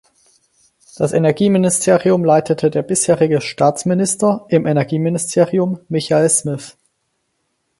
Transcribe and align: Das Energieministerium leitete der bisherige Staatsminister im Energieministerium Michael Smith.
Das 0.97 1.13
Energieministerium 1.13 2.25
leitete 2.25 2.71
der 2.71 2.81
bisherige 2.81 3.39
Staatsminister 3.39 4.47
im 4.49 4.65
Energieministerium 4.65 5.79
Michael 5.89 6.27
Smith. 6.27 6.75